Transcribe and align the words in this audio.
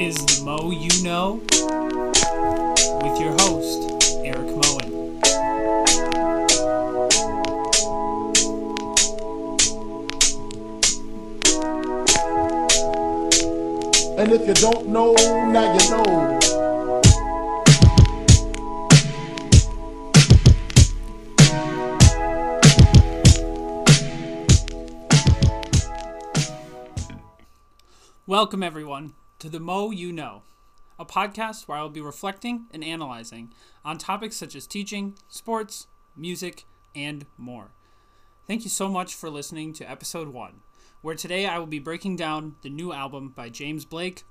is 0.00 0.16
the 0.16 0.42
Mo 0.42 0.70
You 0.70 0.88
Know 1.02 1.42
with 3.02 3.20
your 3.20 3.32
host, 3.42 4.16
Eric 4.24 4.48
Moen. 4.56 5.20
And 14.18 14.32
if 14.32 14.48
you 14.48 14.54
don't 14.54 14.88
know, 14.88 15.12
now 15.52 15.74
you 15.74 15.90
know. 15.90 16.38
Welcome, 28.26 28.62
everyone, 28.62 29.12
to 29.40 29.48
the 29.48 29.58
Mo 29.58 29.90
You 29.90 30.12
Know, 30.12 30.42
a 30.98 31.06
podcast 31.06 31.66
where 31.66 31.78
I 31.78 31.82
will 31.82 31.88
be 31.88 32.02
reflecting 32.02 32.66
and 32.72 32.84
analyzing 32.84 33.54
on 33.82 33.96
topics 33.96 34.36
such 34.36 34.54
as 34.54 34.66
teaching, 34.66 35.16
sports, 35.28 35.86
music, 36.14 36.66
and 36.94 37.24
more. 37.38 37.70
Thank 38.46 38.64
you 38.64 38.68
so 38.68 38.86
much 38.86 39.14
for 39.14 39.30
listening 39.30 39.72
to 39.74 39.90
episode 39.90 40.28
one, 40.28 40.60
where 41.00 41.14
today 41.14 41.46
I 41.46 41.58
will 41.58 41.66
be 41.66 41.78
breaking 41.78 42.16
down 42.16 42.56
the 42.60 42.68
new 42.68 42.92
album 42.92 43.32
by 43.34 43.48
James 43.48 43.86
Blake, 43.86 44.24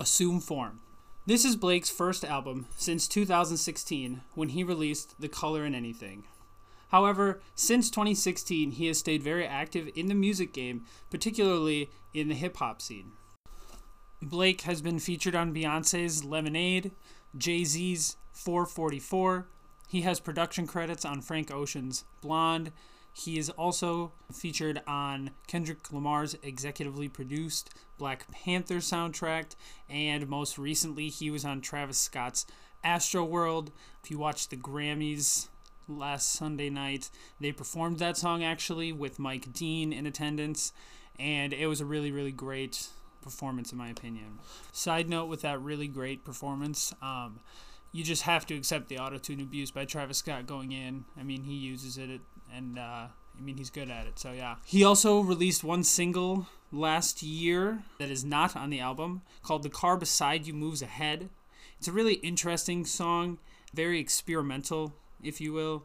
Assume 0.00 0.40
Form. 0.40 0.80
This 1.26 1.44
is 1.44 1.54
Blake's 1.54 1.90
first 1.90 2.24
album 2.24 2.68
since 2.78 3.06
2016 3.06 4.22
when 4.34 4.48
he 4.48 4.64
released 4.64 5.14
The 5.20 5.28
Color 5.28 5.66
in 5.66 5.74
Anything. 5.74 6.24
However, 6.88 7.42
since 7.54 7.90
2016, 7.90 8.70
he 8.70 8.86
has 8.86 8.98
stayed 8.98 9.22
very 9.22 9.46
active 9.46 9.90
in 9.94 10.06
the 10.06 10.14
music 10.14 10.54
game, 10.54 10.86
particularly 11.10 11.90
in 12.14 12.28
the 12.28 12.34
hip 12.34 12.56
hop 12.56 12.80
scene. 12.80 13.12
Blake 14.22 14.62
has 14.62 14.82
been 14.82 14.98
featured 14.98 15.36
on 15.36 15.54
Beyonce's 15.54 16.24
Lemonade, 16.24 16.90
Jay 17.36 17.64
Z's 17.64 18.16
444. 18.32 19.46
He 19.86 20.00
has 20.02 20.18
production 20.18 20.66
credits 20.66 21.04
on 21.04 21.20
Frank 21.20 21.52
Ocean's 21.52 22.04
Blonde. 22.20 22.72
He 23.12 23.38
is 23.38 23.48
also 23.50 24.12
featured 24.32 24.82
on 24.88 25.30
Kendrick 25.46 25.92
Lamar's 25.92 26.34
executively 26.36 27.12
produced 27.12 27.70
Black 27.96 28.30
Panther 28.30 28.76
soundtrack, 28.76 29.54
and 29.88 30.28
most 30.28 30.58
recently, 30.58 31.08
he 31.08 31.30
was 31.30 31.44
on 31.44 31.60
Travis 31.60 31.98
Scott's 31.98 32.44
Astro 32.82 33.24
World. 33.24 33.70
If 34.02 34.10
you 34.10 34.18
watch 34.18 34.48
the 34.48 34.56
Grammys 34.56 35.48
last 35.88 36.32
Sunday 36.32 36.70
night, 36.70 37.08
they 37.40 37.52
performed 37.52 37.98
that 38.00 38.16
song 38.16 38.42
actually 38.42 38.92
with 38.92 39.18
Mike 39.18 39.52
Dean 39.52 39.92
in 39.92 40.06
attendance, 40.06 40.72
and 41.18 41.52
it 41.52 41.66
was 41.66 41.80
a 41.80 41.86
really, 41.86 42.10
really 42.10 42.32
great 42.32 42.88
performance 43.22 43.72
in 43.72 43.78
my 43.78 43.88
opinion. 43.88 44.38
Side 44.72 45.08
note 45.08 45.26
with 45.26 45.42
that 45.42 45.60
really 45.60 45.88
great 45.88 46.24
performance, 46.24 46.94
um, 47.02 47.40
you 47.92 48.04
just 48.04 48.22
have 48.22 48.46
to 48.46 48.54
accept 48.54 48.88
the 48.88 48.98
auto 48.98 49.18
tune 49.18 49.40
abuse 49.40 49.70
by 49.70 49.84
Travis 49.84 50.18
Scott 50.18 50.46
going 50.46 50.72
in. 50.72 51.04
I 51.18 51.22
mean, 51.22 51.44
he 51.44 51.54
uses 51.54 51.98
it, 51.98 52.20
and 52.54 52.78
uh, 52.78 53.08
I 53.38 53.40
mean, 53.40 53.56
he's 53.56 53.70
good 53.70 53.90
at 53.90 54.06
it. 54.06 54.18
So 54.18 54.32
yeah. 54.32 54.56
He 54.64 54.84
also 54.84 55.20
released 55.20 55.64
one 55.64 55.84
single 55.84 56.46
last 56.70 57.22
year 57.22 57.82
that 57.98 58.10
is 58.10 58.24
not 58.24 58.54
on 58.56 58.70
the 58.70 58.80
album 58.80 59.22
called 59.42 59.62
"The 59.62 59.70
Car 59.70 59.96
Beside 59.96 60.46
You 60.46 60.54
Moves 60.54 60.82
Ahead." 60.82 61.30
It's 61.78 61.88
a 61.88 61.92
really 61.92 62.14
interesting 62.14 62.84
song, 62.84 63.38
very 63.72 64.00
experimental, 64.00 64.94
if 65.22 65.40
you 65.40 65.52
will. 65.52 65.84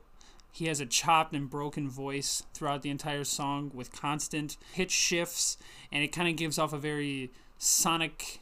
He 0.54 0.68
has 0.68 0.80
a 0.80 0.86
chopped 0.86 1.34
and 1.34 1.50
broken 1.50 1.90
voice 1.90 2.44
throughout 2.54 2.84
the 2.84 2.92
entire 2.92 3.23
song 3.23 3.72
with 3.73 3.92
constant 3.92 4.56
pitch 4.76 4.92
shifts, 4.92 5.58
and 5.92 6.04
it 6.04 6.12
kind 6.12 6.30
of 6.30 6.36
gives 6.36 6.59
off 6.59 6.73
a 6.73 6.78
very 6.78 7.32
sonic 7.58 8.40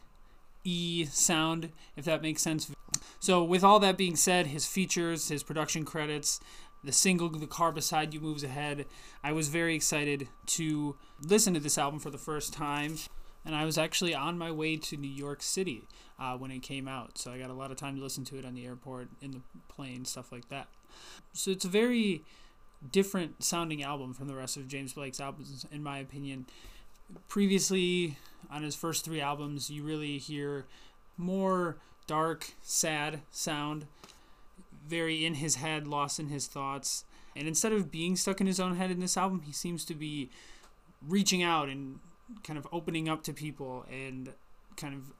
E 0.66 1.06
sound, 1.06 1.72
if 1.96 2.04
that 2.04 2.22
makes 2.22 2.42
sense. 2.42 2.70
So, 3.22 3.42
with 3.42 3.64
all 3.64 3.80
that 3.80 3.98
being 3.98 4.18
said, 4.18 4.48
his 4.48 4.66
features, 4.66 5.30
his 5.30 5.42
production 5.42 5.86
credits, 5.86 6.42
the 6.84 6.92
single 6.92 7.30
The 7.30 7.48
Car 7.48 7.72
Beside 7.72 8.14
You 8.14 8.20
Moves 8.20 8.44
Ahead, 8.44 8.88
I 9.24 9.32
was 9.32 9.48
very 9.48 9.74
excited 9.74 10.28
to 10.48 10.98
listen 11.26 11.54
to 11.54 11.62
this 11.62 11.78
album 11.78 12.02
for 12.02 12.10
the 12.10 12.18
first 12.18 12.52
time. 12.52 12.98
And 13.46 13.56
I 13.56 13.66
was 13.66 13.78
actually 13.78 14.14
on 14.14 14.38
my 14.38 14.52
way 14.52 14.78
to 14.78 14.98
New 14.98 15.10
York 15.10 15.42
City 15.42 15.88
uh, 16.20 16.38
when 16.38 16.52
it 16.52 16.62
came 16.62 16.88
out. 16.88 17.18
So 17.18 17.32
I 17.32 17.40
got 17.40 17.50
a 17.50 17.54
lot 17.54 17.72
of 17.72 17.78
time 17.78 17.96
to 17.96 18.02
listen 18.02 18.24
to 18.26 18.38
it 18.38 18.46
on 18.46 18.54
the 18.54 18.66
airport, 18.66 19.10
in 19.22 19.32
the 19.32 19.42
plane, 19.68 20.06
stuff 20.06 20.32
like 20.32 20.50
that. 20.50 20.68
So 21.34 21.52
it's 21.52 21.66
a 21.66 21.70
very 21.70 22.24
different 22.92 23.44
sounding 23.44 23.84
album 23.84 24.14
from 24.14 24.28
the 24.28 24.36
rest 24.36 24.58
of 24.58 24.68
James 24.68 24.94
Blake's 24.94 25.20
albums, 25.20 25.66
in 25.72 25.82
my 25.84 26.00
opinion. 26.00 26.46
Previously, 27.28 28.18
on 28.50 28.64
his 28.64 28.76
first 28.76 29.04
three 29.04 29.22
albums, 29.22 29.70
you 29.70 29.84
really 29.84 30.18
hear 30.18 30.66
more 31.18 31.78
dark, 32.08 32.54
sad 32.62 33.22
sound, 33.32 33.86
very 34.88 35.26
in 35.26 35.36
his 35.36 35.56
head, 35.56 35.88
lost 35.88 36.20
in 36.20 36.30
his 36.30 36.48
thoughts. 36.48 37.06
And 37.36 37.48
instead 37.48 37.72
of 37.72 37.92
being 37.92 38.16
stuck 38.16 38.42
in 38.42 38.48
his 38.48 38.60
own 38.60 38.76
head 38.76 38.92
in 38.92 39.00
this 39.00 39.18
album, 39.18 39.42
he 39.46 39.52
seems 39.52 39.86
to 39.86 39.94
be 39.94 40.30
reaching 41.08 41.42
out 41.42 41.70
and 41.70 42.00
kind 42.44 42.58
of 42.58 42.68
opening 42.72 43.10
up 43.10 43.24
to 43.24 43.34
people 43.34 43.86
and 43.92 44.34
kind 44.78 44.94
of 44.94 45.14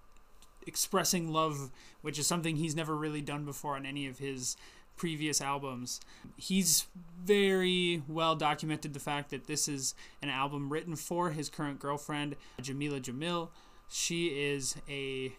expressing 0.68 1.32
love, 1.32 1.72
which 2.02 2.20
is 2.20 2.28
something 2.28 2.56
he's 2.56 2.76
never 2.76 2.96
really 2.96 3.22
done 3.22 3.46
before 3.46 3.76
on 3.76 3.86
any 3.86 4.08
of 4.08 4.20
his 4.20 4.56
previous 4.98 5.42
albums. 5.42 6.00
He's 6.38 6.86
very 7.24 8.04
well 8.08 8.36
documented 8.36 8.94
the 8.94 9.00
fact 9.00 9.32
that 9.32 9.48
this 9.48 9.68
is 9.68 9.96
an 10.22 10.30
album 10.30 10.72
written 10.72 10.96
for 10.96 11.32
his 11.32 11.50
current 11.50 11.80
girlfriend, 11.80 12.36
Jamila 12.62 13.00
Jamil. 13.00 13.50
She 13.90 14.28
is 14.28 14.76
a 14.88 15.34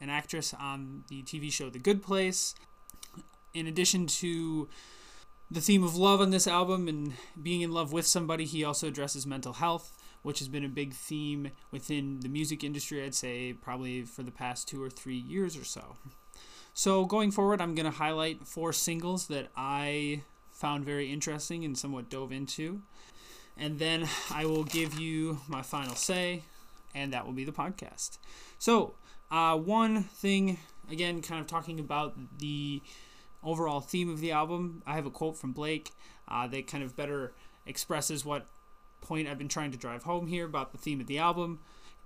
an 0.00 0.10
actress 0.10 0.54
on 0.54 1.04
the 1.08 1.22
TV 1.22 1.50
show 1.50 1.70
The 1.70 1.78
Good 1.78 2.02
Place. 2.02 2.54
In 3.54 3.66
addition 3.66 4.06
to 4.06 4.68
the 5.50 5.60
theme 5.60 5.82
of 5.82 5.96
love 5.96 6.20
on 6.20 6.30
this 6.30 6.46
album 6.46 6.86
and 6.86 7.14
being 7.42 7.62
in 7.62 7.72
love 7.72 7.92
with 7.92 8.06
somebody, 8.06 8.44
he 8.44 8.62
also 8.62 8.88
addresses 8.88 9.26
mental 9.26 9.54
health, 9.54 9.97
which 10.22 10.38
has 10.40 10.48
been 10.48 10.64
a 10.64 10.68
big 10.68 10.94
theme 10.94 11.50
within 11.70 12.20
the 12.20 12.28
music 12.28 12.64
industry, 12.64 13.04
I'd 13.04 13.14
say, 13.14 13.52
probably 13.52 14.02
for 14.02 14.22
the 14.22 14.30
past 14.30 14.68
two 14.68 14.82
or 14.82 14.90
three 14.90 15.16
years 15.16 15.56
or 15.56 15.64
so. 15.64 15.96
So, 16.74 17.04
going 17.04 17.30
forward, 17.30 17.60
I'm 17.60 17.74
going 17.74 17.90
to 17.90 17.98
highlight 17.98 18.46
four 18.46 18.72
singles 18.72 19.26
that 19.28 19.48
I 19.56 20.22
found 20.50 20.84
very 20.84 21.12
interesting 21.12 21.64
and 21.64 21.76
somewhat 21.76 22.10
dove 22.10 22.32
into. 22.32 22.82
And 23.56 23.78
then 23.78 24.08
I 24.30 24.44
will 24.44 24.64
give 24.64 24.98
you 24.98 25.40
my 25.48 25.62
final 25.62 25.96
say, 25.96 26.42
and 26.94 27.12
that 27.12 27.26
will 27.26 27.32
be 27.32 27.44
the 27.44 27.52
podcast. 27.52 28.18
So, 28.58 28.94
uh, 29.30 29.56
one 29.56 30.04
thing, 30.04 30.58
again, 30.90 31.20
kind 31.22 31.40
of 31.40 31.46
talking 31.46 31.80
about 31.80 32.16
the 32.38 32.80
overall 33.42 33.80
theme 33.80 34.10
of 34.10 34.20
the 34.20 34.32
album, 34.32 34.82
I 34.86 34.94
have 34.94 35.06
a 35.06 35.10
quote 35.10 35.36
from 35.36 35.52
Blake 35.52 35.90
uh, 36.28 36.46
that 36.48 36.66
kind 36.66 36.84
of 36.84 36.96
better 36.96 37.32
expresses 37.66 38.24
what 38.24 38.46
point 39.00 39.28
I've 39.28 39.38
been 39.38 39.48
trying 39.48 39.70
to 39.72 39.78
drive 39.78 40.04
home 40.04 40.26
here 40.26 40.44
about 40.44 40.72
the 40.72 40.78
theme 40.78 41.00
of 41.00 41.06
the 41.06 41.18
album. 41.18 41.60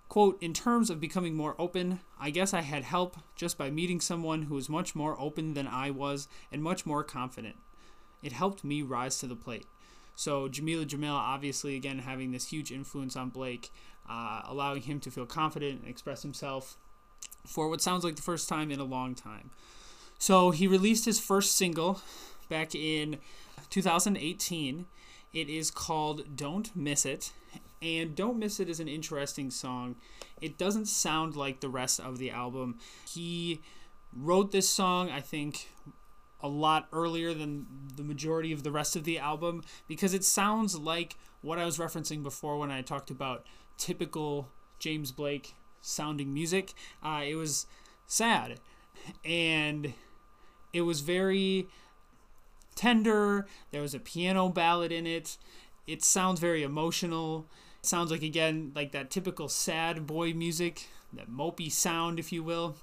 Quote, 0.08 0.36
in 0.42 0.52
terms 0.52 0.90
of 0.90 1.00
becoming 1.00 1.34
more 1.34 1.54
open, 1.58 2.00
I 2.20 2.30
guess 2.30 2.52
I 2.52 2.60
had 2.60 2.84
help 2.84 3.16
just 3.34 3.56
by 3.56 3.70
meeting 3.70 4.00
someone 4.00 4.42
who 4.42 4.54
was 4.54 4.68
much 4.68 4.94
more 4.94 5.18
open 5.18 5.54
than 5.54 5.66
I 5.66 5.90
was 5.90 6.28
and 6.50 6.62
much 6.62 6.84
more 6.84 7.02
confident. 7.02 7.56
It 8.22 8.32
helped 8.32 8.62
me 8.62 8.82
rise 8.82 9.18
to 9.20 9.26
the 9.26 9.34
plate. 9.34 9.66
So, 10.14 10.48
Jamila 10.48 10.84
Jamil, 10.84 11.14
obviously, 11.14 11.76
again, 11.76 12.00
having 12.00 12.32
this 12.32 12.48
huge 12.48 12.70
influence 12.70 13.16
on 13.16 13.30
Blake, 13.30 13.72
uh, 14.08 14.42
allowing 14.44 14.82
him 14.82 15.00
to 15.00 15.10
feel 15.10 15.26
confident 15.26 15.80
and 15.80 15.88
express 15.88 16.22
himself 16.22 16.76
for 17.46 17.68
what 17.68 17.80
sounds 17.80 18.04
like 18.04 18.16
the 18.16 18.22
first 18.22 18.48
time 18.48 18.70
in 18.70 18.78
a 18.78 18.84
long 18.84 19.14
time. 19.14 19.50
So, 20.18 20.50
he 20.50 20.66
released 20.66 21.06
his 21.06 21.18
first 21.18 21.56
single 21.56 22.02
back 22.48 22.74
in 22.74 23.18
2018. 23.70 24.86
It 25.32 25.48
is 25.48 25.70
called 25.70 26.36
Don't 26.36 26.74
Miss 26.76 27.06
It. 27.06 27.32
And 27.80 28.14
Don't 28.14 28.38
Miss 28.38 28.60
It 28.60 28.68
is 28.68 28.80
an 28.80 28.88
interesting 28.88 29.50
song. 29.50 29.96
It 30.40 30.58
doesn't 30.58 30.86
sound 30.86 31.36
like 31.36 31.60
the 31.60 31.68
rest 31.68 32.00
of 32.00 32.18
the 32.18 32.30
album. 32.30 32.78
He 33.08 33.60
wrote 34.14 34.52
this 34.52 34.68
song, 34.68 35.10
I 35.10 35.20
think, 35.20 35.68
a 36.42 36.48
lot 36.48 36.88
earlier 36.92 37.32
than 37.32 37.66
the 37.96 38.02
majority 38.02 38.52
of 38.52 38.62
the 38.62 38.70
rest 38.72 38.96
of 38.96 39.04
the 39.04 39.18
album 39.18 39.62
because 39.86 40.12
it 40.12 40.24
sounds 40.24 40.76
like 40.76 41.16
what 41.40 41.58
I 41.58 41.64
was 41.64 41.78
referencing 41.78 42.22
before 42.22 42.58
when 42.58 42.70
I 42.70 42.82
talked 42.82 43.10
about 43.10 43.46
typical 43.78 44.48
James 44.78 45.12
Blake 45.12 45.54
sounding 45.80 46.34
music. 46.34 46.74
Uh, 47.02 47.22
it 47.24 47.36
was 47.36 47.66
sad 48.06 48.60
and 49.24 49.94
it 50.72 50.82
was 50.82 51.00
very 51.00 51.68
tender. 52.74 53.46
There 53.70 53.82
was 53.82 53.94
a 53.94 53.98
piano 53.98 54.48
ballad 54.48 54.92
in 54.92 55.06
it. 55.06 55.36
It 55.86 56.02
sounds 56.02 56.40
very 56.40 56.62
emotional. 56.62 57.46
It 57.80 57.86
sounds 57.86 58.10
like 58.10 58.22
again 58.22 58.72
like 58.74 58.92
that 58.92 59.10
typical 59.10 59.48
sad 59.48 60.06
boy 60.06 60.32
music, 60.32 60.88
that 61.12 61.30
mopey 61.30 61.70
sound, 61.70 62.18
if 62.18 62.32
you 62.32 62.42
will, 62.42 62.76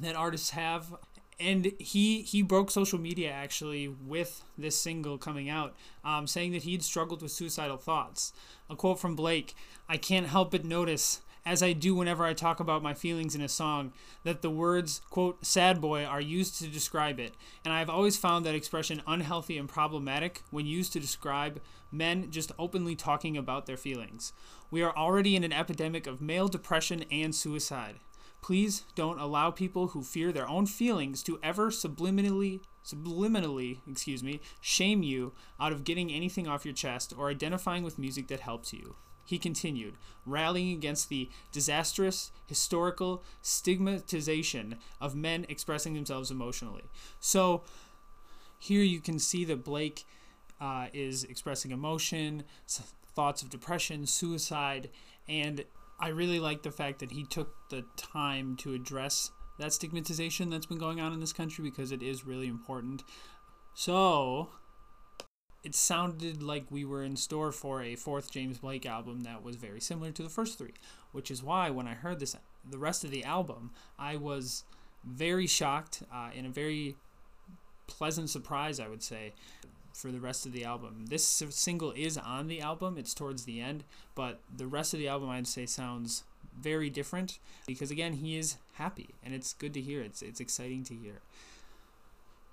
that 0.00 0.16
artists 0.16 0.50
have. 0.50 0.94
And 1.40 1.72
he 1.78 2.22
he 2.22 2.42
broke 2.42 2.70
social 2.70 3.00
media 3.00 3.30
actually 3.30 3.88
with 3.88 4.44
this 4.56 4.76
single 4.76 5.18
coming 5.18 5.48
out, 5.48 5.74
um, 6.04 6.26
saying 6.26 6.52
that 6.52 6.62
he'd 6.62 6.82
struggled 6.82 7.22
with 7.22 7.32
suicidal 7.32 7.78
thoughts. 7.78 8.32
A 8.70 8.76
quote 8.76 9.00
from 9.00 9.16
Blake: 9.16 9.54
"I 9.88 9.96
can't 9.96 10.26
help 10.26 10.52
but 10.52 10.64
notice 10.64 11.20
as 11.44 11.62
I 11.62 11.72
do 11.72 11.94
whenever 11.94 12.24
I 12.24 12.34
talk 12.34 12.60
about 12.60 12.82
my 12.82 12.94
feelings 12.94 13.34
in 13.34 13.40
a 13.40 13.48
song, 13.48 13.92
that 14.24 14.42
the 14.42 14.50
words, 14.50 15.00
quote, 15.10 15.44
sad 15.44 15.80
boy 15.80 16.04
are 16.04 16.20
used 16.20 16.58
to 16.58 16.68
describe 16.68 17.18
it. 17.18 17.34
And 17.64 17.72
I've 17.72 17.90
always 17.90 18.16
found 18.16 18.46
that 18.46 18.54
expression 18.54 19.02
unhealthy 19.06 19.58
and 19.58 19.68
problematic 19.68 20.42
when 20.50 20.66
used 20.66 20.92
to 20.92 21.00
describe 21.00 21.60
men 21.90 22.30
just 22.30 22.52
openly 22.58 22.94
talking 22.94 23.36
about 23.36 23.66
their 23.66 23.76
feelings. 23.76 24.32
We 24.70 24.82
are 24.82 24.96
already 24.96 25.36
in 25.36 25.44
an 25.44 25.52
epidemic 25.52 26.06
of 26.06 26.22
male 26.22 26.48
depression 26.48 27.04
and 27.10 27.34
suicide. 27.34 27.96
Please 28.40 28.84
don't 28.94 29.20
allow 29.20 29.50
people 29.50 29.88
who 29.88 30.02
fear 30.02 30.32
their 30.32 30.48
own 30.48 30.66
feelings 30.66 31.22
to 31.24 31.38
ever 31.42 31.70
subliminally 31.70 32.60
subliminally, 32.84 33.78
excuse 33.88 34.22
me, 34.22 34.40
shame 34.60 35.02
you 35.02 35.32
out 35.60 35.72
of 35.72 35.84
getting 35.84 36.12
anything 36.12 36.48
off 36.48 36.64
your 36.64 36.74
chest 36.74 37.14
or 37.16 37.30
identifying 37.30 37.82
with 37.84 37.98
music 37.98 38.28
that 38.28 38.40
helps 38.40 38.72
you. 38.72 38.96
He 39.24 39.38
continued, 39.38 39.94
rallying 40.26 40.72
against 40.72 41.08
the 41.08 41.30
disastrous 41.52 42.32
historical 42.46 43.22
stigmatization 43.40 44.76
of 45.00 45.14
men 45.14 45.46
expressing 45.48 45.94
themselves 45.94 46.30
emotionally. 46.30 46.84
So 47.20 47.62
here 48.58 48.82
you 48.82 49.00
can 49.00 49.18
see 49.18 49.44
that 49.46 49.64
Blake 49.64 50.04
uh, 50.60 50.86
is 50.92 51.24
expressing 51.24 51.70
emotion, 51.70 52.44
thoughts 53.14 53.42
of 53.42 53.50
depression, 53.50 54.06
suicide, 54.06 54.90
and 55.28 55.64
I 55.98 56.08
really 56.08 56.40
like 56.40 56.62
the 56.62 56.70
fact 56.70 56.98
that 57.00 57.12
he 57.12 57.24
took 57.24 57.54
the 57.70 57.84
time 57.96 58.56
to 58.56 58.74
address 58.74 59.30
that 59.58 59.72
stigmatization 59.72 60.50
that's 60.50 60.66
been 60.66 60.78
going 60.78 61.00
on 61.00 61.12
in 61.12 61.20
this 61.20 61.32
country 61.32 61.62
because 61.62 61.92
it 61.92 62.02
is 62.02 62.24
really 62.24 62.48
important. 62.48 63.04
So, 63.74 64.48
it 65.64 65.74
sounded 65.74 66.42
like 66.42 66.64
we 66.70 66.84
were 66.84 67.02
in 67.02 67.16
store 67.16 67.52
for 67.52 67.82
a 67.82 67.94
fourth 67.94 68.30
James 68.30 68.58
Blake 68.58 68.84
album 68.84 69.20
that 69.20 69.42
was 69.42 69.56
very 69.56 69.80
similar 69.80 70.10
to 70.12 70.22
the 70.22 70.28
first 70.28 70.58
three, 70.58 70.74
which 71.12 71.30
is 71.30 71.42
why 71.42 71.70
when 71.70 71.86
I 71.86 71.94
heard 71.94 72.18
this, 72.18 72.36
the 72.68 72.78
rest 72.78 73.04
of 73.04 73.10
the 73.10 73.24
album, 73.24 73.70
I 73.98 74.16
was 74.16 74.64
very 75.04 75.46
shocked 75.46 76.02
uh, 76.12 76.30
a 76.36 76.48
very 76.48 76.96
pleasant 77.86 78.30
surprise, 78.30 78.80
I 78.80 78.88
would 78.88 79.02
say, 79.02 79.32
for 79.92 80.10
the 80.10 80.20
rest 80.20 80.46
of 80.46 80.52
the 80.52 80.64
album. 80.64 81.06
This 81.08 81.24
single 81.50 81.92
is 81.92 82.16
on 82.18 82.48
the 82.48 82.60
album, 82.60 82.98
it's 82.98 83.14
towards 83.14 83.44
the 83.44 83.60
end, 83.60 83.84
but 84.14 84.40
the 84.54 84.66
rest 84.66 84.94
of 84.94 85.00
the 85.00 85.08
album 85.08 85.30
I'd 85.30 85.46
say 85.46 85.66
sounds 85.66 86.24
very 86.58 86.90
different 86.90 87.38
because 87.66 87.90
again, 87.90 88.14
he 88.14 88.36
is 88.36 88.56
happy 88.74 89.10
and 89.24 89.34
it's 89.34 89.52
good 89.52 89.74
to 89.74 89.80
hear. 89.80 90.02
It's 90.02 90.22
it's 90.22 90.40
exciting 90.40 90.84
to 90.84 90.94
hear. 90.94 91.20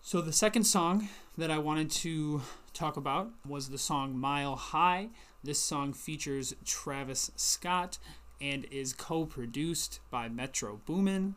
So 0.01 0.21
the 0.21 0.33
second 0.33 0.63
song 0.63 1.09
that 1.37 1.51
I 1.51 1.57
wanted 1.57 1.91
to 1.91 2.41
talk 2.73 2.97
about 2.97 3.29
was 3.47 3.69
the 3.69 3.77
song 3.77 4.17
Mile 4.17 4.55
High. 4.55 5.09
This 5.43 5.59
song 5.59 5.93
features 5.93 6.55
Travis 6.65 7.31
Scott 7.35 7.99
and 8.41 8.65
is 8.71 8.93
co-produced 8.93 9.99
by 10.09 10.29
Metro 10.29 10.79
Boomin. 10.85 11.35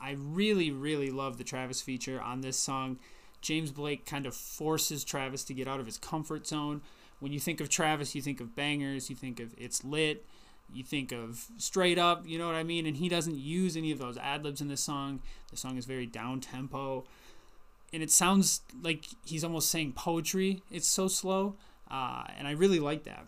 I 0.00 0.16
really 0.18 0.70
really 0.70 1.10
love 1.10 1.38
the 1.38 1.44
Travis 1.44 1.80
feature 1.80 2.20
on 2.20 2.42
this 2.42 2.58
song. 2.58 2.98
James 3.40 3.72
Blake 3.72 4.04
kind 4.04 4.26
of 4.26 4.36
forces 4.36 5.04
Travis 5.04 5.42
to 5.44 5.54
get 5.54 5.66
out 5.66 5.80
of 5.80 5.86
his 5.86 5.98
comfort 5.98 6.46
zone. 6.46 6.82
When 7.18 7.32
you 7.32 7.40
think 7.40 7.60
of 7.60 7.70
Travis, 7.70 8.14
you 8.14 8.22
think 8.22 8.40
of 8.40 8.54
bangers, 8.54 9.08
you 9.10 9.16
think 9.16 9.40
of 9.40 9.54
It's 9.56 9.84
Lit, 9.84 10.24
you 10.72 10.84
think 10.84 11.12
of 11.12 11.46
Straight 11.56 11.98
Up, 11.98 12.26
you 12.26 12.38
know 12.38 12.46
what 12.46 12.56
I 12.56 12.62
mean? 12.62 12.86
And 12.86 12.98
he 12.98 13.08
doesn't 13.08 13.38
use 13.38 13.76
any 13.76 13.90
of 13.90 13.98
those 13.98 14.18
ad 14.18 14.44
libs 14.44 14.60
in 14.60 14.68
this 14.68 14.82
song. 14.82 15.22
The 15.50 15.56
song 15.56 15.76
is 15.76 15.86
very 15.86 16.06
down 16.06 16.40
tempo. 16.40 17.04
And 17.92 18.02
it 18.02 18.10
sounds 18.10 18.62
like 18.82 19.04
he's 19.24 19.44
almost 19.44 19.70
saying 19.70 19.92
poetry. 19.92 20.62
It's 20.70 20.88
so 20.88 21.08
slow. 21.08 21.56
Uh, 21.90 22.24
and 22.38 22.48
I 22.48 22.52
really 22.52 22.80
like 22.80 23.04
that. 23.04 23.26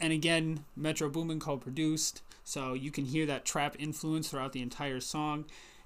And 0.00 0.12
again, 0.12 0.64
Metro 0.74 1.08
Boomin 1.08 1.38
co 1.38 1.56
produced, 1.56 2.22
so 2.44 2.74
you 2.74 2.90
can 2.90 3.04
hear 3.04 3.26
that 3.26 3.44
trap 3.44 3.76
influence 3.78 4.28
throughout 4.28 4.52
the 4.52 4.62
entire 4.62 5.00
song 5.00 5.44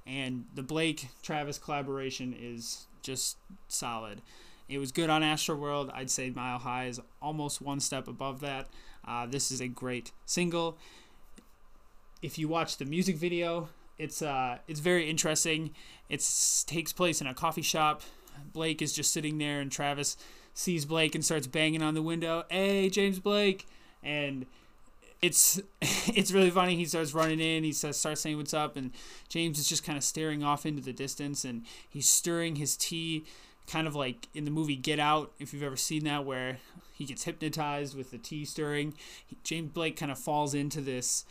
and 0.09 0.47
the 0.55 0.63
Blake 0.63 1.09
Travis 1.23 1.59
collaboration 1.59 2.35
is 2.41 2.87
just 3.03 3.37
solid. 3.69 4.23
It 4.69 4.79
was 4.79 4.91
good 4.91 5.11
on 5.11 5.23
Astroworld. 5.23 5.93
I'd 5.95 6.11
say 6.11 6.31
Mile 6.31 6.59
High 6.59 6.87
is 6.87 7.01
almost 7.21 7.61
one 7.61 7.79
step 7.79 8.09
above 8.09 8.41
that. 8.41 8.69
Uh, 9.07 9.27
this 9.27 9.51
is 9.51 9.61
a 9.61 9.69
great 9.69 10.11
single. 10.25 10.79
If 12.23 12.39
you 12.39 12.49
watch 12.49 12.79
the 12.79 12.85
music 12.87 13.17
video, 13.17 13.69
it's 13.99 14.23
uh, 14.23 14.59
it's 14.67 14.81
very 14.81 15.11
interesting. 15.11 15.71
It 16.09 16.27
takes 16.67 16.93
place 16.93 17.21
in 17.21 17.27
a 17.27 17.35
coffee 17.35 17.63
shop. 17.63 18.03
Blake 18.53 18.81
is 18.81 18.93
just 18.93 19.13
sitting 19.13 19.39
there, 19.39 19.61
and 19.61 19.71
Travis 19.71 20.17
sees 20.55 20.85
Blake 20.85 21.15
and 21.15 21.25
starts 21.25 21.47
banging 21.47 21.83
on 21.83 21.95
the 21.95 22.03
window. 22.03 22.45
Hey, 22.49 22.89
James 22.89 23.19
Blake, 23.19 23.67
and 24.03 24.47
it's 25.21 25.61
it's 25.81 26.33
really 26.33 26.51
funny. 26.51 26.77
He 26.77 26.85
starts 26.85 27.13
running 27.13 27.41
in. 27.41 27.65
He 27.65 27.73
says, 27.73 27.97
starts 27.97 28.21
saying 28.21 28.37
what's 28.37 28.55
up, 28.55 28.77
and 28.77 28.93
James 29.29 29.59
is 29.59 29.69
just 29.69 29.85
kind 29.85 29.99
of 29.99 30.05
staring 30.05 30.43
off 30.43 30.65
into 30.65 30.83
the 30.83 30.93
distance, 30.93 31.45
and 31.45 31.65
he's 31.89 32.09
stirring 32.09 32.57
his 32.57 32.77
tea, 32.77 33.25
kind 33.67 33.87
of 33.87 33.95
like 33.95 34.29
in 34.35 34.45
the 34.45 34.51
movie 34.51 34.77
Get 34.77 35.01
Out, 35.01 35.33
if 35.39 35.53
you've 35.53 35.63
ever 35.63 35.77
seen 35.77 36.05
that, 36.05 36.25
where 36.25 36.59
he 36.93 37.05
gets 37.05 37.25
hypnotized 37.25 37.97
with 37.97 38.11
the 38.11 38.19
tea 38.19 38.45
stirring. 38.45 38.95
James 39.45 39.71
Blake 39.73 39.97
kind 39.97 40.11
of 40.11 40.19
falls 40.19 40.55
into 40.55 40.81
this 40.81 41.25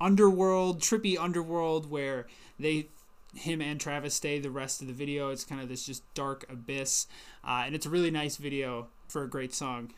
underworld, 0.00 0.80
trippy 0.80 1.18
underworld, 1.18 1.90
where 1.90 2.26
they 2.58 2.88
him 3.34 3.60
and 3.60 3.80
Travis 3.80 4.14
stay 4.14 4.38
the 4.38 4.50
rest 4.50 4.80
of 4.80 4.86
the 4.86 4.92
video. 4.92 5.30
It's 5.30 5.44
kind 5.44 5.60
of 5.60 5.68
this 5.68 5.84
just 5.84 6.02
dark 6.14 6.46
abyss, 6.48 7.06
uh, 7.44 7.62
and 7.66 7.74
it's 7.74 7.86
a 7.86 7.90
really 7.90 8.10
nice 8.10 8.36
video 8.36 8.88
for 9.08 9.22
a 9.22 9.28
great 9.28 9.54
song. 9.54 9.92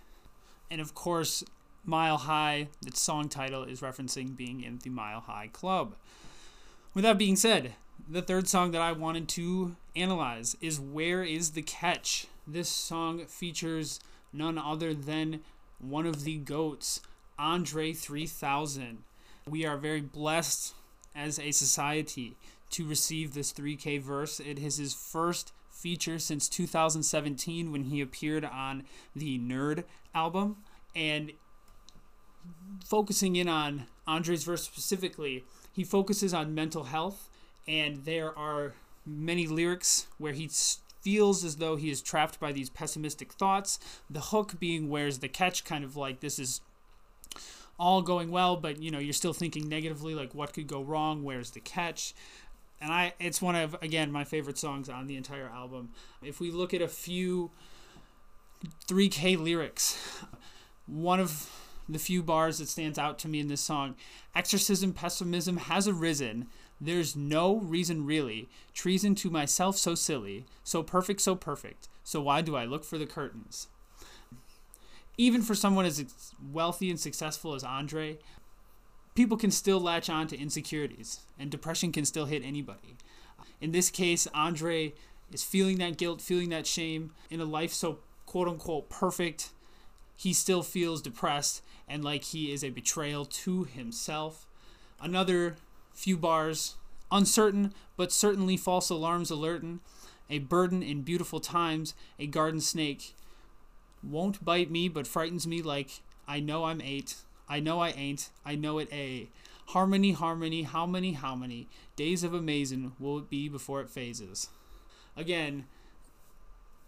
And 0.70 0.80
of 0.80 0.94
course, 0.94 1.44
Mile 1.84 2.18
High, 2.18 2.68
its 2.86 3.00
song 3.00 3.28
title 3.28 3.62
is 3.62 3.80
referencing 3.80 4.36
being 4.36 4.62
in 4.62 4.78
the 4.82 4.90
Mile 4.90 5.20
High 5.20 5.48
Club. 5.52 5.94
With 6.94 7.04
that 7.04 7.18
being 7.18 7.36
said, 7.36 7.74
the 8.08 8.22
third 8.22 8.48
song 8.48 8.72
that 8.72 8.82
I 8.82 8.92
wanted 8.92 9.28
to 9.30 9.76
analyze 9.96 10.56
is 10.60 10.80
Where 10.80 11.22
is 11.22 11.52
the 11.52 11.62
Catch? 11.62 12.26
This 12.46 12.68
song 12.68 13.26
features 13.26 14.00
none 14.32 14.58
other 14.58 14.94
than 14.94 15.40
one 15.78 16.06
of 16.06 16.24
the 16.24 16.38
GOATs, 16.38 17.00
Andre 17.38 17.92
3000. 17.92 19.04
We 19.48 19.64
are 19.64 19.76
very 19.76 20.00
blessed 20.00 20.74
as 21.14 21.38
a 21.38 21.50
society 21.50 22.36
to 22.70 22.86
receive 22.86 23.34
this 23.34 23.52
3K 23.52 24.00
verse. 24.00 24.40
It 24.40 24.58
is 24.58 24.76
his 24.76 24.94
first 24.94 25.52
feature 25.70 26.18
since 26.18 26.48
2017 26.48 27.72
when 27.72 27.84
he 27.84 28.00
appeared 28.00 28.44
on 28.44 28.84
the 29.14 29.36
N.E.R.D 29.36 29.84
album. 30.14 30.56
And 30.94 31.32
focusing 32.84 33.36
in 33.36 33.48
on 33.48 33.86
Andre's 34.06 34.44
verse 34.44 34.64
specifically, 34.64 35.44
he 35.72 35.84
focuses 35.84 36.34
on 36.34 36.54
mental 36.54 36.84
health, 36.84 37.28
and 37.66 38.04
there 38.04 38.36
are 38.36 38.74
many 39.06 39.46
lyrics 39.46 40.06
where 40.18 40.32
he 40.32 40.50
feels 41.00 41.44
as 41.44 41.56
though 41.56 41.76
he 41.76 41.90
is 41.90 42.02
trapped 42.02 42.40
by 42.40 42.52
these 42.52 42.70
pessimistic 42.70 43.32
thoughts. 43.32 43.78
The 44.10 44.20
hook 44.20 44.58
being 44.58 44.88
where's 44.88 45.20
the 45.20 45.28
catch, 45.28 45.64
kind 45.64 45.84
of 45.84 45.96
like 45.96 46.20
this 46.20 46.38
is 46.38 46.60
all 47.78 48.02
going 48.02 48.30
well, 48.30 48.56
but 48.56 48.82
you 48.82 48.90
know 48.90 48.98
you're 48.98 49.12
still 49.12 49.32
thinking 49.32 49.68
negatively, 49.68 50.14
like 50.14 50.34
what 50.34 50.52
could 50.52 50.66
go 50.66 50.82
wrong? 50.82 51.22
Where's 51.22 51.50
the 51.50 51.60
catch? 51.60 52.14
And 52.80 52.92
I, 52.92 53.12
it's 53.18 53.42
one 53.42 53.56
of 53.56 53.76
again 53.82 54.12
my 54.12 54.24
favorite 54.24 54.58
songs 54.58 54.88
on 54.88 55.06
the 55.06 55.16
entire 55.16 55.48
album. 55.48 55.90
If 56.22 56.40
we 56.40 56.50
look 56.50 56.74
at 56.74 56.82
a 56.82 56.88
few 56.88 57.50
3K 58.88 59.40
lyrics, 59.42 59.98
one 60.86 61.20
of 61.20 61.50
the 61.88 61.98
few 61.98 62.22
bars 62.22 62.58
that 62.58 62.68
stands 62.68 62.98
out 62.98 63.18
to 63.20 63.28
me 63.28 63.40
in 63.40 63.48
this 63.48 63.60
song. 63.60 63.94
Exorcism 64.34 64.92
pessimism 64.92 65.56
has 65.56 65.88
arisen. 65.88 66.46
There's 66.80 67.16
no 67.16 67.56
reason 67.56 68.04
really. 68.04 68.48
Treason 68.74 69.14
to 69.16 69.30
myself 69.30 69.76
so 69.76 69.94
silly. 69.94 70.44
So 70.62 70.82
perfect, 70.82 71.20
so 71.20 71.34
perfect. 71.34 71.88
So 72.04 72.20
why 72.20 72.42
do 72.42 72.56
I 72.56 72.64
look 72.64 72.84
for 72.84 72.98
the 72.98 73.06
curtains? 73.06 73.68
Even 75.18 75.42
for 75.42 75.56
someone 75.56 75.84
as 75.84 76.02
wealthy 76.52 76.88
and 76.88 76.98
successful 76.98 77.54
as 77.54 77.64
Andre, 77.64 78.18
people 79.16 79.36
can 79.36 79.50
still 79.50 79.80
latch 79.80 80.08
on 80.08 80.28
to 80.28 80.38
insecurities, 80.38 81.20
and 81.38 81.50
depression 81.50 81.90
can 81.90 82.04
still 82.04 82.26
hit 82.26 82.44
anybody. 82.44 82.96
In 83.60 83.72
this 83.72 83.90
case, 83.90 84.28
Andre 84.32 84.94
is 85.32 85.42
feeling 85.42 85.78
that 85.78 85.98
guilt, 85.98 86.22
feeling 86.22 86.50
that 86.50 86.68
shame 86.68 87.10
in 87.30 87.40
a 87.40 87.44
life 87.44 87.72
so 87.72 87.98
quote 88.26 88.46
unquote 88.46 88.88
perfect. 88.88 89.50
He 90.16 90.32
still 90.32 90.62
feels 90.62 91.02
depressed 91.02 91.62
and 91.88 92.04
like 92.04 92.24
he 92.24 92.52
is 92.52 92.62
a 92.62 92.70
betrayal 92.70 93.24
to 93.24 93.64
himself. 93.64 94.46
Another 95.00 95.56
few 95.92 96.16
bars, 96.16 96.76
uncertain, 97.10 97.72
but 97.96 98.12
certainly 98.12 98.56
false 98.56 98.90
alarms 98.90 99.30
alertin', 99.30 99.80
a 100.30 100.38
burden 100.38 100.82
in 100.82 101.02
beautiful 101.02 101.40
times, 101.40 101.94
a 102.18 102.26
garden 102.26 102.60
snake. 102.60 103.14
Won't 104.02 104.44
bite 104.44 104.70
me, 104.70 104.88
but 104.88 105.06
frightens 105.06 105.46
me 105.46 105.62
like 105.62 106.00
I 106.26 106.40
know 106.40 106.64
I'm 106.64 106.80
eight. 106.80 107.16
I 107.48 107.60
know 107.60 107.80
I 107.80 107.90
ain't. 107.90 108.30
I 108.44 108.54
know 108.54 108.78
it 108.78 108.88
a. 108.92 109.30
Harmony, 109.68 110.12
harmony, 110.12 110.62
how 110.62 110.86
many, 110.86 111.12
how 111.12 111.34
many 111.34 111.68
days 111.96 112.24
of 112.24 112.32
amazing 112.34 112.92
will 112.98 113.18
it 113.18 113.28
be 113.30 113.48
before 113.48 113.80
it 113.82 113.90
phases? 113.90 114.48
Again, 115.16 115.66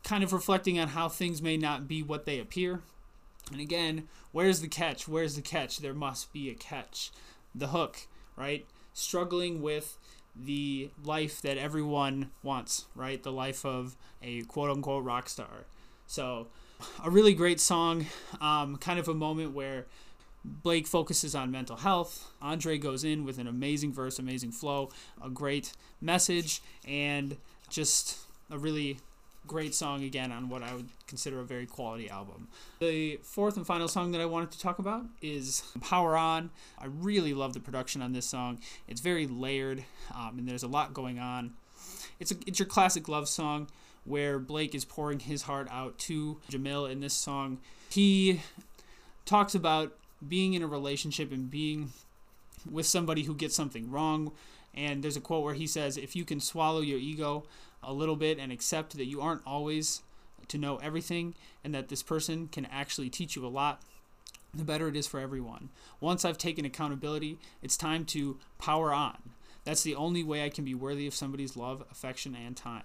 kind 0.02 0.24
of 0.24 0.32
reflecting 0.32 0.78
on 0.78 0.88
how 0.88 1.08
things 1.08 1.42
may 1.42 1.56
not 1.56 1.86
be 1.88 2.02
what 2.02 2.24
they 2.26 2.38
appear 2.38 2.82
And 3.52 3.60
again, 3.60 4.08
where's 4.32 4.60
the 4.60 4.68
catch? 4.68 5.08
Where's 5.08 5.36
the 5.36 5.42
catch? 5.42 5.78
There 5.78 5.94
must 5.94 6.32
be 6.32 6.50
a 6.50 6.54
catch. 6.54 7.12
The 7.54 7.68
hook, 7.68 8.08
right? 8.36 8.66
Struggling 8.94 9.62
with 9.62 9.98
the 10.36 10.90
life 11.04 11.42
that 11.42 11.58
everyone 11.58 12.30
wants, 12.42 12.86
right? 12.94 13.22
The 13.22 13.32
life 13.32 13.64
of 13.66 13.96
a 14.22 14.42
quote 14.42 14.70
unquote 14.70 15.04
rock 15.04 15.28
star. 15.28 15.66
So, 16.06 16.48
a 17.02 17.10
really 17.10 17.34
great 17.34 17.60
song, 17.60 18.06
um, 18.40 18.76
kind 18.76 18.98
of 18.98 19.08
a 19.08 19.14
moment 19.14 19.52
where 19.52 19.86
Blake 20.44 20.86
focuses 20.86 21.34
on 21.34 21.50
mental 21.50 21.76
health. 21.76 22.30
Andre 22.40 22.78
goes 22.78 23.04
in 23.04 23.24
with 23.24 23.38
an 23.38 23.46
amazing 23.46 23.92
verse, 23.92 24.18
amazing 24.18 24.52
flow, 24.52 24.90
a 25.22 25.28
great 25.28 25.72
message, 26.00 26.62
and 26.86 27.36
just 27.68 28.18
a 28.50 28.58
really 28.58 28.98
great 29.46 29.74
song 29.74 30.04
again 30.04 30.30
on 30.32 30.48
what 30.48 30.62
I 30.62 30.74
would 30.74 30.88
consider 31.06 31.40
a 31.40 31.44
very 31.44 31.66
quality 31.66 32.08
album. 32.08 32.48
The 32.78 33.18
fourth 33.22 33.56
and 33.56 33.66
final 33.66 33.88
song 33.88 34.12
that 34.12 34.20
I 34.20 34.26
wanted 34.26 34.50
to 34.52 34.60
talk 34.60 34.78
about 34.78 35.04
is 35.20 35.62
Power 35.80 36.16
On. 36.16 36.50
I 36.78 36.86
really 36.86 37.34
love 37.34 37.52
the 37.54 37.60
production 37.60 38.02
on 38.02 38.12
this 38.12 38.26
song. 38.26 38.60
It's 38.86 39.00
very 39.00 39.26
layered, 39.26 39.84
um, 40.14 40.38
and 40.38 40.48
there's 40.48 40.62
a 40.62 40.68
lot 40.68 40.94
going 40.94 41.18
on. 41.18 41.54
It's 42.18 42.32
a, 42.32 42.36
it's 42.46 42.58
your 42.58 42.66
classic 42.66 43.08
love 43.08 43.28
song 43.28 43.68
where 44.10 44.38
Blake 44.38 44.74
is 44.74 44.84
pouring 44.84 45.20
his 45.20 45.42
heart 45.42 45.68
out 45.70 45.96
to 45.98 46.40
Jamil 46.50 46.90
in 46.90 47.00
this 47.00 47.14
song. 47.14 47.58
He 47.88 48.40
talks 49.24 49.54
about 49.54 49.96
being 50.26 50.54
in 50.54 50.62
a 50.62 50.66
relationship 50.66 51.32
and 51.32 51.50
being 51.50 51.92
with 52.70 52.86
somebody 52.86 53.22
who 53.22 53.34
gets 53.34 53.54
something 53.54 53.90
wrong. 53.90 54.32
And 54.74 55.02
there's 55.02 55.16
a 55.16 55.20
quote 55.20 55.44
where 55.44 55.54
he 55.54 55.66
says, 55.66 55.96
If 55.96 56.14
you 56.14 56.24
can 56.24 56.40
swallow 56.40 56.80
your 56.80 56.98
ego 56.98 57.44
a 57.82 57.92
little 57.92 58.16
bit 58.16 58.38
and 58.38 58.52
accept 58.52 58.96
that 58.96 59.06
you 59.06 59.20
aren't 59.20 59.46
always 59.46 60.02
to 60.48 60.58
know 60.58 60.76
everything 60.78 61.34
and 61.64 61.74
that 61.74 61.88
this 61.88 62.02
person 62.02 62.48
can 62.48 62.66
actually 62.66 63.08
teach 63.08 63.36
you 63.36 63.46
a 63.46 63.48
lot, 63.48 63.80
the 64.52 64.64
better 64.64 64.88
it 64.88 64.96
is 64.96 65.06
for 65.06 65.20
everyone. 65.20 65.68
Once 66.00 66.24
I've 66.24 66.38
taken 66.38 66.64
accountability, 66.64 67.38
it's 67.62 67.76
time 67.76 68.04
to 68.06 68.38
power 68.58 68.92
on. 68.92 69.16
That's 69.64 69.82
the 69.82 69.94
only 69.94 70.24
way 70.24 70.44
I 70.44 70.48
can 70.48 70.64
be 70.64 70.74
worthy 70.74 71.06
of 71.06 71.14
somebody's 71.14 71.56
love, 71.56 71.84
affection, 71.90 72.34
and 72.34 72.56
time, 72.56 72.82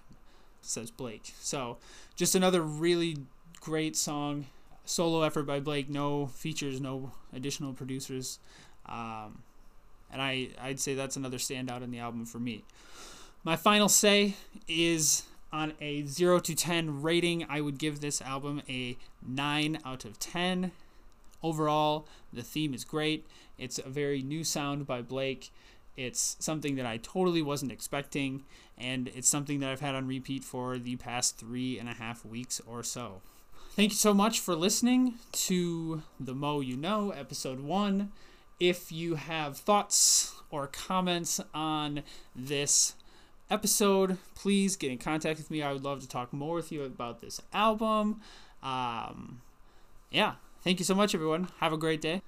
says 0.66 0.90
Blake. 0.90 1.32
So, 1.40 1.78
just 2.14 2.34
another 2.34 2.62
really 2.62 3.18
great 3.60 3.96
song 3.96 4.46
solo 4.86 5.22
effort 5.22 5.42
by 5.42 5.60
Blake. 5.60 5.90
No 5.90 6.26
features, 6.26 6.80
no 6.80 7.12
additional 7.34 7.72
producers, 7.72 8.38
um, 8.86 9.42
and 10.10 10.22
I 10.22 10.48
I'd 10.60 10.80
say 10.80 10.94
that's 10.94 11.16
another 11.16 11.38
standout 11.38 11.82
in 11.82 11.90
the 11.90 11.98
album 11.98 12.24
for 12.24 12.38
me. 12.38 12.64
My 13.44 13.56
final 13.56 13.88
say 13.88 14.34
is 14.66 15.24
on 15.52 15.74
a 15.80 16.02
zero 16.04 16.38
to 16.40 16.54
ten 16.54 17.02
rating. 17.02 17.44
I 17.48 17.60
would 17.60 17.78
give 17.78 18.00
this 18.00 18.22
album 18.22 18.62
a 18.68 18.96
nine 19.26 19.78
out 19.84 20.04
of 20.04 20.18
ten. 20.18 20.72
Overall, 21.42 22.06
the 22.32 22.42
theme 22.42 22.72
is 22.72 22.84
great. 22.84 23.26
It's 23.58 23.78
a 23.78 23.88
very 23.88 24.22
new 24.22 24.42
sound 24.42 24.86
by 24.86 25.02
Blake. 25.02 25.50
It's 25.96 26.36
something 26.38 26.76
that 26.76 26.86
I 26.86 26.98
totally 26.98 27.42
wasn't 27.42 27.72
expecting, 27.72 28.44
and 28.76 29.08
it's 29.08 29.28
something 29.28 29.60
that 29.60 29.70
I've 29.70 29.80
had 29.80 29.94
on 29.94 30.06
repeat 30.06 30.44
for 30.44 30.78
the 30.78 30.96
past 30.96 31.38
three 31.38 31.78
and 31.78 31.88
a 31.88 31.94
half 31.94 32.24
weeks 32.24 32.60
or 32.66 32.82
so. 32.82 33.22
Thank 33.70 33.90
you 33.90 33.96
so 33.96 34.14
much 34.14 34.40
for 34.40 34.54
listening 34.54 35.14
to 35.32 36.02
the 36.18 36.34
Mo 36.34 36.60
You 36.60 36.76
Know, 36.76 37.10
episode 37.10 37.60
one. 37.60 38.12
If 38.58 38.90
you 38.90 39.16
have 39.16 39.58
thoughts 39.58 40.34
or 40.50 40.66
comments 40.66 41.40
on 41.52 42.02
this 42.34 42.94
episode, 43.50 44.18
please 44.34 44.76
get 44.76 44.90
in 44.90 44.98
contact 44.98 45.38
with 45.38 45.50
me. 45.50 45.62
I 45.62 45.72
would 45.72 45.84
love 45.84 46.00
to 46.00 46.08
talk 46.08 46.32
more 46.32 46.54
with 46.54 46.72
you 46.72 46.82
about 46.84 47.20
this 47.20 47.40
album. 47.52 48.20
Um, 48.62 49.42
yeah, 50.10 50.34
thank 50.62 50.78
you 50.78 50.84
so 50.84 50.94
much, 50.94 51.14
everyone. 51.14 51.48
Have 51.60 51.72
a 51.72 51.78
great 51.78 52.00
day. 52.00 52.22